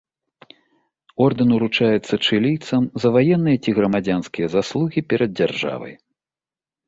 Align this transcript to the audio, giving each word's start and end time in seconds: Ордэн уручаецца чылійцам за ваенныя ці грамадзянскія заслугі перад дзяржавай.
Ордэн 1.25 1.49
уручаецца 1.57 2.15
чылійцам 2.27 2.83
за 3.03 3.07
ваенныя 3.15 3.57
ці 3.65 3.69
грамадзянскія 3.79 4.47
заслугі 4.55 4.99
перад 5.13 5.31
дзяржавай. 5.41 5.93